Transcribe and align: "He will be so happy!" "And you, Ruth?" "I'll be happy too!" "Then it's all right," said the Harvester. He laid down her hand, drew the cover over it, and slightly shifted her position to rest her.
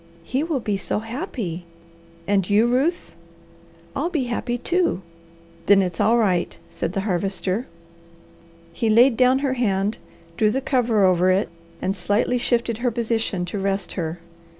"He 0.23 0.41
will 0.41 0.59
be 0.59 0.77
so 0.77 0.97
happy!" 0.97 1.67
"And 2.25 2.49
you, 2.49 2.65
Ruth?" 2.65 3.13
"I'll 3.95 4.09
be 4.09 4.23
happy 4.23 4.57
too!" 4.57 5.03
"Then 5.67 5.83
it's 5.83 5.99
all 6.01 6.17
right," 6.17 6.57
said 6.71 6.93
the 6.93 7.01
Harvester. 7.01 7.67
He 8.73 8.89
laid 8.89 9.15
down 9.15 9.37
her 9.45 9.53
hand, 9.53 9.99
drew 10.37 10.49
the 10.49 10.59
cover 10.59 11.05
over 11.05 11.29
it, 11.29 11.49
and 11.83 11.95
slightly 11.95 12.39
shifted 12.39 12.79
her 12.79 12.89
position 12.89 13.45
to 13.45 13.59
rest 13.59 13.91
her. 13.91 14.17